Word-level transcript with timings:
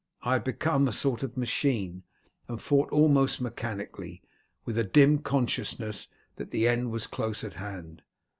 I 0.23 0.33
had 0.33 0.43
become 0.43 0.87
a 0.87 0.91
sort 0.93 1.21
of 1.21 1.37
machine, 1.37 2.01
and 2.47 2.59
fought 2.59 2.89
almost 2.91 3.39
mechanically, 3.39 4.23
with 4.65 4.79
a 4.79 4.83
dim 4.83 5.19
consciousness 5.19 6.07
that 6.37 6.49
the 6.49 6.67
end 6.67 6.89
was 6.89 7.05
close 7.05 7.43
at 7.43 7.53
hand. 7.53 8.01